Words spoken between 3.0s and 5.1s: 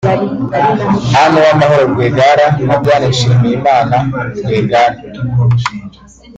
Nshimiyimana Rwigara